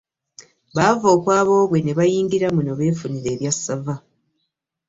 Baava 0.75 1.07
okwa 1.15 1.39
boobwe 1.47 1.93
bayingire 1.99 2.45
muno 2.55 2.71
beefunire 2.79 3.29
ebyassava. 3.35 3.95